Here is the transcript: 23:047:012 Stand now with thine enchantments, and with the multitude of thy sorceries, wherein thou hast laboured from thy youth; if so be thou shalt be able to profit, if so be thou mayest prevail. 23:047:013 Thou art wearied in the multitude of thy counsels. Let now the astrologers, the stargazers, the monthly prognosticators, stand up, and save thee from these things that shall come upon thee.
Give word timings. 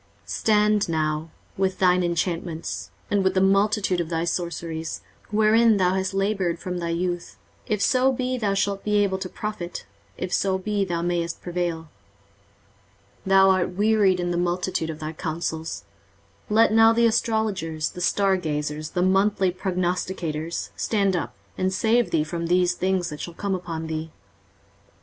23:047:012 0.23 0.29
Stand 0.31 0.89
now 0.89 1.29
with 1.57 1.77
thine 1.77 2.03
enchantments, 2.03 2.89
and 3.11 3.23
with 3.23 3.35
the 3.35 3.39
multitude 3.39 4.01
of 4.01 4.09
thy 4.09 4.23
sorceries, 4.25 5.01
wherein 5.29 5.77
thou 5.77 5.93
hast 5.93 6.15
laboured 6.15 6.57
from 6.57 6.79
thy 6.79 6.89
youth; 6.89 7.37
if 7.67 7.83
so 7.83 8.11
be 8.11 8.35
thou 8.35 8.55
shalt 8.55 8.83
be 8.83 8.95
able 9.03 9.19
to 9.19 9.29
profit, 9.29 9.85
if 10.17 10.33
so 10.33 10.57
be 10.57 10.83
thou 10.83 11.03
mayest 11.03 11.39
prevail. 11.43 11.81
23:047:013 13.27 13.27
Thou 13.27 13.49
art 13.51 13.69
wearied 13.77 14.19
in 14.19 14.31
the 14.31 14.37
multitude 14.37 14.89
of 14.89 14.97
thy 14.97 15.13
counsels. 15.13 15.83
Let 16.49 16.73
now 16.73 16.93
the 16.93 17.05
astrologers, 17.05 17.91
the 17.91 18.01
stargazers, 18.01 18.93
the 18.97 19.03
monthly 19.03 19.51
prognosticators, 19.51 20.71
stand 20.75 21.15
up, 21.15 21.35
and 21.59 21.71
save 21.71 22.09
thee 22.09 22.23
from 22.23 22.47
these 22.47 22.73
things 22.73 23.09
that 23.09 23.21
shall 23.21 23.35
come 23.35 23.53
upon 23.53 23.85
thee. 23.85 24.09